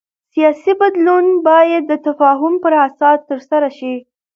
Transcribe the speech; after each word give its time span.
سیاسي 0.33 0.73
بدلون 0.81 1.25
باید 1.47 1.83
د 1.87 1.93
تفاهم 2.07 2.53
پر 2.63 2.73
اساس 2.87 3.19
ترسره 3.29 3.69
شي 3.77 3.95